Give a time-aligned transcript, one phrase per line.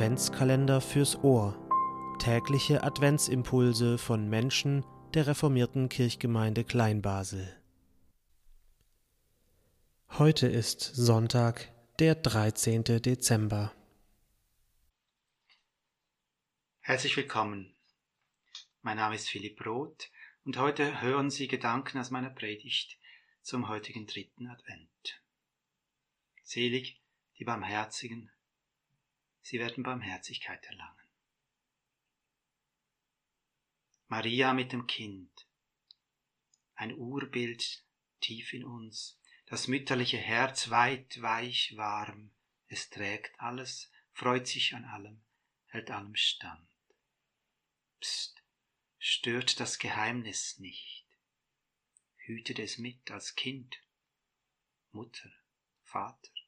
[0.00, 1.58] Adventskalender fürs Ohr.
[2.18, 7.54] Tägliche Adventsimpulse von Menschen der reformierten Kirchgemeinde Kleinbasel.
[10.12, 12.82] Heute ist Sonntag, der 13.
[12.84, 13.74] Dezember.
[16.80, 17.76] Herzlich willkommen.
[18.80, 20.10] Mein Name ist Philipp Roth
[20.46, 22.98] und heute hören Sie Gedanken aus meiner Predigt
[23.42, 25.20] zum heutigen dritten Advent.
[26.42, 27.02] Selig
[27.38, 28.30] die Barmherzigen,
[29.42, 31.00] sie werden Barmherzigkeit erlangen.
[34.08, 35.46] Maria mit dem Kind,
[36.74, 37.84] ein Urbild
[38.20, 42.32] tief in uns, das mütterliche Herz weit, weich, warm,
[42.66, 45.22] es trägt alles, freut sich an allem,
[45.66, 46.68] hält allem stand.
[48.00, 48.42] Psst,
[48.98, 51.06] stört das Geheimnis nicht,
[52.16, 53.80] hütet es mit als Kind,
[54.92, 55.30] Mutter,
[55.84, 56.39] Vater.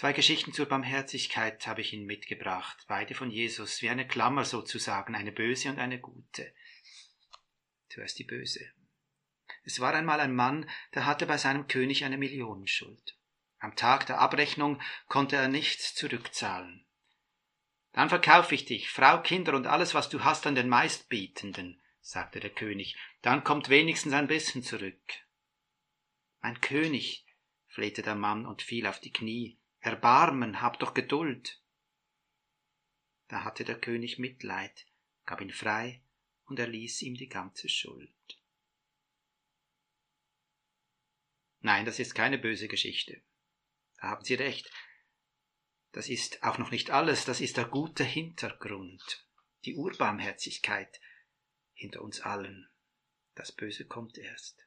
[0.00, 5.14] Zwei Geschichten zur Barmherzigkeit habe ich Ihnen mitgebracht, beide von Jesus, wie eine Klammer sozusagen,
[5.14, 6.54] eine böse und eine gute.
[7.90, 8.64] Zuerst die böse.
[9.62, 13.18] Es war einmal ein Mann, der hatte bei seinem König eine Millionenschuld.
[13.58, 16.86] Am Tag der Abrechnung konnte er nichts zurückzahlen.
[17.92, 22.40] Dann verkaufe ich dich, Frau, Kinder und alles, was du hast, an den Meistbietenden, sagte
[22.40, 24.96] der König, dann kommt wenigstens ein bisschen zurück.
[26.40, 27.26] Mein König,
[27.68, 31.62] flehte der Mann und fiel auf die Knie, Erbarmen, hab doch Geduld.
[33.28, 34.86] Da hatte der König Mitleid,
[35.24, 36.02] gab ihn frei
[36.44, 38.10] und erließ ihm die ganze Schuld.
[41.60, 43.22] Nein, das ist keine böse Geschichte.
[43.96, 44.70] Da haben Sie recht.
[45.92, 49.26] Das ist auch noch nicht alles, das ist der gute Hintergrund,
[49.64, 51.00] die Urbarmherzigkeit
[51.72, 52.68] hinter uns allen.
[53.34, 54.66] Das Böse kommt erst.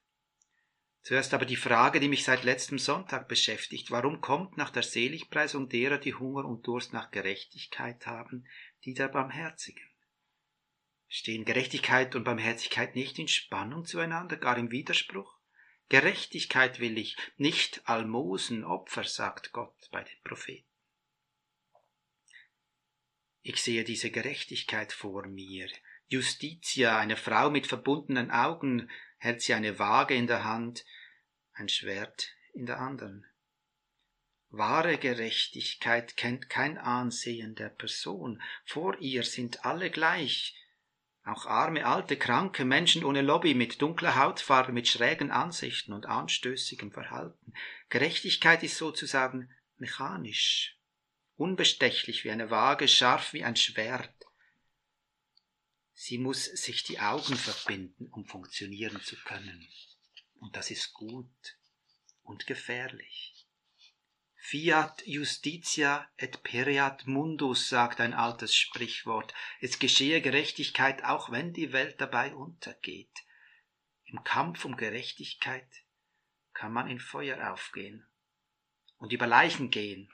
[1.04, 3.92] Zuerst aber die Frage, die mich seit letztem Sonntag beschäftigt.
[3.92, 8.48] Warum kommt nach der Seligpreisung derer, die Hunger und Durst nach Gerechtigkeit haben,
[8.86, 9.86] die der Barmherzigen?
[11.10, 15.38] Stehen Gerechtigkeit und Barmherzigkeit nicht in Spannung zueinander, gar im Widerspruch?
[15.90, 20.70] Gerechtigkeit will ich, nicht Almosen, Opfer, sagt Gott bei den Propheten.
[23.42, 25.68] Ich sehe diese Gerechtigkeit vor mir.
[26.08, 28.90] Justitia, eine Frau mit verbundenen Augen,
[29.24, 30.84] hält sie eine Waage in der Hand,
[31.54, 33.26] ein Schwert in der anderen.
[34.50, 40.58] Wahre Gerechtigkeit kennt kein Ansehen der Person, vor ihr sind alle gleich,
[41.24, 46.92] auch arme, alte, kranke Menschen ohne Lobby, mit dunkler Hautfarbe, mit schrägen Ansichten und anstößigem
[46.92, 47.54] Verhalten.
[47.88, 50.78] Gerechtigkeit ist sozusagen mechanisch,
[51.38, 54.23] unbestechlich wie eine Waage, scharf wie ein Schwert.
[55.94, 59.68] Sie muss sich die Augen verbinden, um funktionieren zu können.
[60.40, 61.58] Und das ist gut
[62.24, 63.48] und gefährlich.
[64.36, 69.34] Fiat justitia et pereat mundus, sagt ein altes Sprichwort.
[69.62, 73.24] Es geschehe Gerechtigkeit, auch wenn die Welt dabei untergeht.
[74.04, 75.70] Im Kampf um Gerechtigkeit
[76.54, 78.06] kann man in Feuer aufgehen
[78.98, 80.12] und über Leichen gehen.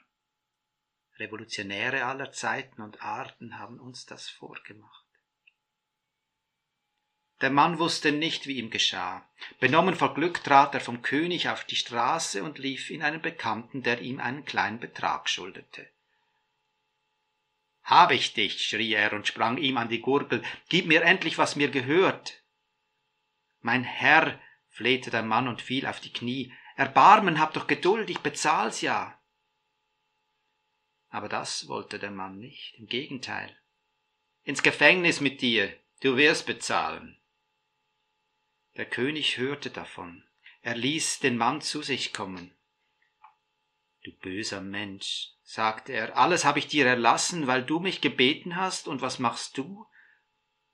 [1.18, 5.09] Revolutionäre aller Zeiten und Arten haben uns das vorgemacht.
[7.40, 9.26] Der Mann wusste nicht, wie ihm geschah.
[9.60, 13.82] Benommen vor Glück trat er vom König auf die Straße und lief in einen Bekannten,
[13.82, 15.88] der ihm einen kleinen Betrag schuldete.
[17.82, 21.56] Hab ich dich, schrie er und sprang ihm an die Gurgel, gib mir endlich, was
[21.56, 22.42] mir gehört.
[23.60, 28.20] Mein Herr, flehte der Mann und fiel auf die Knie, Erbarmen, hab doch Geduld, ich
[28.20, 29.18] bezahl's ja.
[31.08, 33.54] Aber das wollte der Mann nicht, im Gegenteil.
[34.44, 37.19] Ins Gefängnis mit dir, du wirst bezahlen.
[38.76, 40.24] Der König hörte davon.
[40.62, 42.54] Er ließ den Mann zu sich kommen.
[44.02, 48.88] Du böser Mensch, sagte er, alles habe ich dir erlassen, weil du mich gebeten hast,
[48.88, 49.86] und was machst du?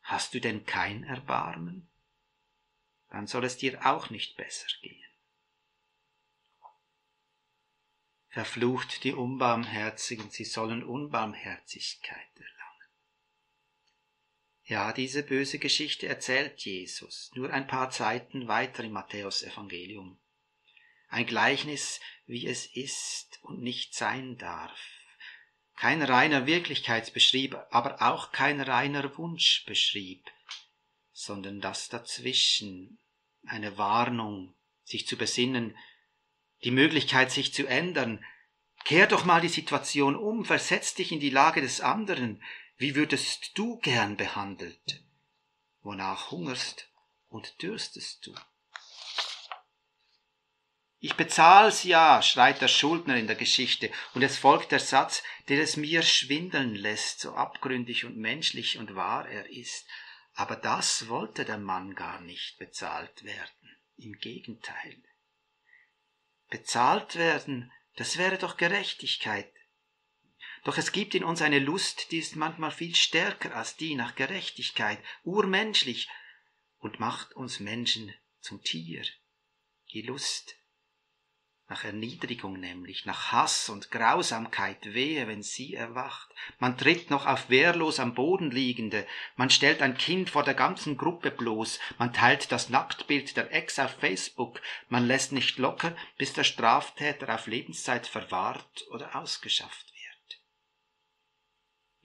[0.03, 1.89] Hast du denn kein Erbarmen?
[3.11, 5.03] Dann soll es dir auch nicht besser gehen.
[8.29, 12.56] Verflucht die Unbarmherzigen, sie sollen Unbarmherzigkeit erlangen.
[14.69, 20.19] Ja, diese böse Geschichte erzählt Jesus nur ein paar Zeiten weiter im Matthäusevangelium.
[21.09, 24.77] Ein Gleichnis, wie es ist und nicht sein darf.
[25.77, 30.25] Kein reiner Wirklichkeitsbeschrieb, aber auch kein reiner Wunschbeschrieb,
[31.13, 32.99] sondern das dazwischen,
[33.47, 35.77] eine Warnung, sich zu besinnen,
[36.65, 38.25] die Möglichkeit, sich zu ändern.
[38.85, 42.43] Kehr doch mal die Situation um, versetz dich in die Lage des anderen,
[42.79, 45.03] wie würdest du gern behandelt?
[45.83, 46.89] Wonach hungerst
[47.29, 48.35] und dürstest du?
[50.99, 55.63] Ich bezahl's ja, schreit der Schuldner in der Geschichte, und es folgt der Satz, der
[55.63, 59.87] es mir schwindeln lässt, so abgründig und menschlich und wahr er ist.
[60.35, 63.77] Aber das wollte der Mann gar nicht bezahlt werden.
[63.97, 65.03] Im Gegenteil.
[66.51, 69.53] Bezahlt werden, das wäre doch Gerechtigkeit.
[70.67, 74.17] Doch es gibt in uns eine Lust, die ist manchmal viel stärker als die nach
[74.17, 76.09] Gerechtigkeit, urmenschlich,
[76.79, 79.05] und macht uns Menschen zum Tier.
[79.93, 80.57] Die Lust
[81.69, 86.29] nach Erniedrigung nämlich, nach Hass und Grausamkeit wehe, wenn sie erwacht.
[86.59, 90.97] Man tritt noch auf wehrlos am Boden liegende, man stellt ein Kind vor der ganzen
[90.97, 96.33] Gruppe bloß, man teilt das Nacktbild der Ex auf Facebook, man lässt nicht locker, bis
[96.33, 99.93] der Straftäter auf Lebenszeit verwahrt oder ausgeschafft.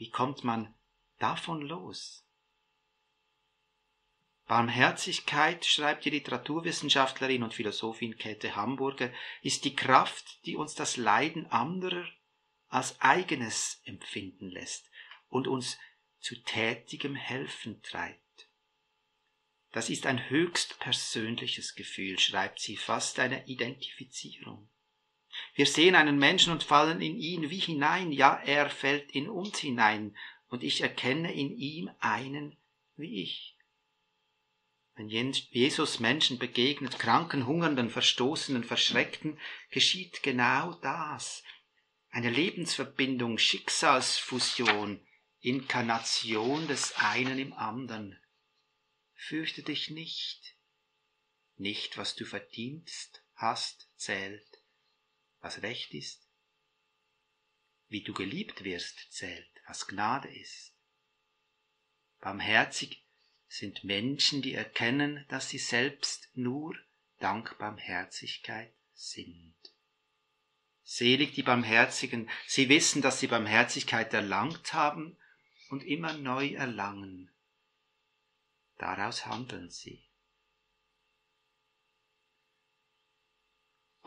[0.01, 0.73] Wie kommt man
[1.19, 2.25] davon los?
[4.47, 9.13] Barmherzigkeit, schreibt die Literaturwissenschaftlerin und Philosophin Käthe Hamburger,
[9.43, 12.03] ist die Kraft, die uns das Leiden anderer
[12.67, 14.89] als eigenes empfinden lässt
[15.27, 15.77] und uns
[16.19, 18.49] zu tätigem Helfen treibt.
[19.71, 24.67] Das ist ein höchst persönliches Gefühl, schreibt sie, fast eine Identifizierung.
[25.53, 29.59] Wir sehen einen Menschen und fallen in ihn wie hinein, ja, er fällt in uns
[29.59, 30.15] hinein,
[30.47, 32.57] und ich erkenne in ihm einen
[32.95, 33.57] wie ich.
[34.95, 39.39] Wenn Jesus Menschen begegnet, kranken, hungernden, verstoßenen, verschreckten,
[39.71, 41.43] geschieht genau das.
[42.09, 44.99] Eine Lebensverbindung, Schicksalsfusion,
[45.39, 48.19] Inkarnation des einen im anderen.
[49.13, 50.55] Fürchte dich nicht.
[51.55, 54.50] Nicht, was du verdienst, hast, zählt.
[55.41, 56.27] Was Recht ist.
[57.87, 60.73] Wie du geliebt wirst, zählt, was Gnade ist.
[62.19, 63.03] Barmherzig
[63.47, 66.75] sind Menschen, die erkennen, dass sie selbst nur
[67.19, 69.55] dank Barmherzigkeit sind.
[70.83, 75.17] Selig die Barmherzigen, sie wissen, dass sie Barmherzigkeit erlangt haben
[75.69, 77.31] und immer neu erlangen.
[78.77, 80.03] Daraus handeln sie.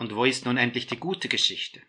[0.04, 1.80] Und wo ist nun endlich die gute Geschichte?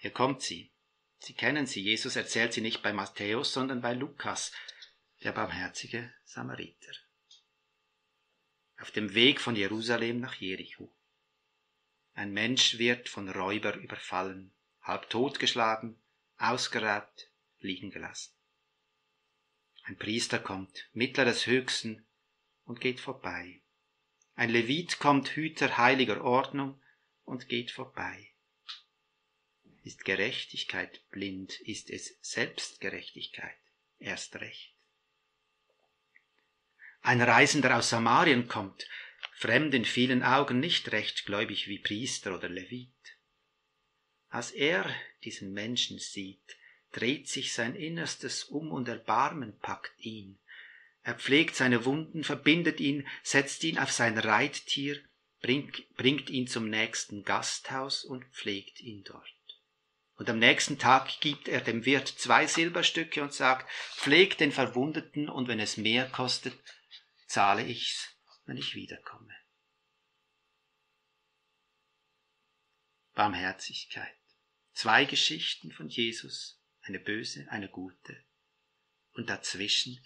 [0.00, 0.72] Hier kommt sie.
[1.20, 1.80] Sie kennen sie.
[1.82, 4.50] Jesus erzählt sie nicht bei Matthäus, sondern bei Lukas
[5.22, 6.90] der barmherzige Samariter.
[8.80, 10.92] Auf dem Weg von Jerusalem nach Jericho.
[12.14, 14.52] Ein Mensch wird von Räuber überfallen,
[14.82, 16.02] halb totgeschlagen,
[16.38, 17.30] ausgeraubt,
[17.60, 18.34] liegen gelassen.
[19.84, 22.04] Ein Priester kommt, Mittler des Höchsten,
[22.64, 23.62] und geht vorbei.
[24.34, 26.80] Ein Levit kommt, Hüter heiliger Ordnung,
[27.24, 28.30] und geht vorbei.
[29.82, 33.58] Ist Gerechtigkeit blind, ist es Selbstgerechtigkeit
[33.98, 34.74] erst recht.
[37.02, 38.88] Ein Reisender aus Samarien kommt,
[39.34, 42.90] fremd in vielen Augen, nicht recht gläubig wie Priester oder Levit.
[44.28, 44.88] Als er
[45.22, 46.56] diesen Menschen sieht,
[46.92, 50.38] dreht sich sein Innerstes um und Erbarmen packt ihn.
[51.02, 54.98] Er pflegt seine Wunden, verbindet ihn, setzt ihn auf sein Reittier,
[55.44, 59.28] bringt, bringt ihn zum nächsten Gasthaus und pflegt ihn dort.
[60.14, 65.28] Und am nächsten Tag gibt er dem Wirt zwei Silberstücke und sagt, pflegt den Verwundeten
[65.28, 66.58] und wenn es mehr kostet,
[67.26, 68.08] zahle ich's,
[68.46, 69.34] wenn ich wiederkomme.
[73.12, 74.16] Barmherzigkeit.
[74.72, 78.24] Zwei Geschichten von Jesus, eine böse, eine gute,
[79.12, 80.02] und dazwischen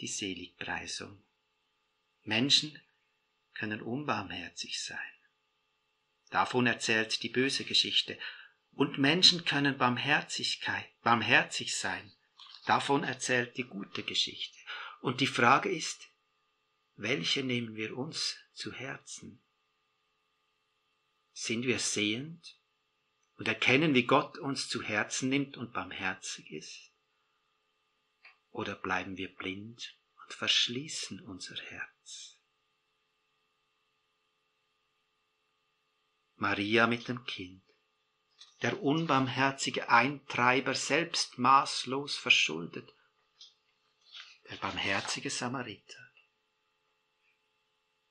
[0.00, 1.22] die Seligpreisung.
[2.22, 2.80] Menschen
[3.58, 5.12] können unbarmherzig sein.
[6.30, 8.18] Davon erzählt die böse Geschichte.
[8.72, 12.12] Und Menschen können Barmherzigkeit, barmherzig sein.
[12.66, 14.56] Davon erzählt die gute Geschichte.
[15.00, 16.08] Und die Frage ist,
[16.96, 19.42] welche nehmen wir uns zu Herzen?
[21.32, 22.60] Sind wir sehend
[23.36, 26.92] und erkennen, wie Gott uns zu Herzen nimmt und barmherzig ist?
[28.50, 32.37] Oder bleiben wir blind und verschließen unser Herz?
[36.40, 37.62] Maria mit dem Kind,
[38.62, 42.94] der unbarmherzige Eintreiber selbst maßlos verschuldet,
[44.48, 45.98] der barmherzige Samariter.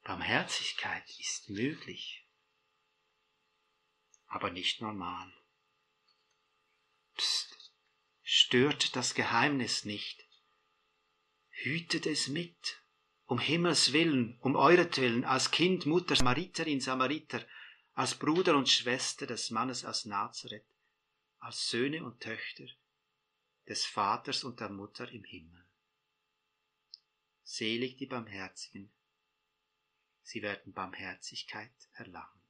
[0.03, 2.25] Barmherzigkeit ist möglich,
[4.27, 5.33] aber nicht normal.
[7.15, 7.71] Psst,
[8.23, 10.25] stört das Geheimnis nicht.
[11.49, 12.81] Hütet es mit,
[13.25, 17.45] um Himmels willen, um euretwillen, als Kind, Mutter, Samariterin, Samariter,
[17.97, 20.67] als Bruder und Schwester des Mannes aus Nazareth,
[21.39, 22.67] als Söhne und Töchter
[23.67, 25.67] des Vaters und der Mutter im Himmel.
[27.41, 28.93] Selig die Barmherzigen,
[30.21, 32.43] sie werden Barmherzigkeit erlangen.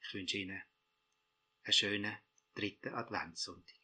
[0.00, 0.64] Ich wünsche Ihnen
[1.62, 2.22] eine schöne
[2.56, 3.83] dritte Adventssonntag.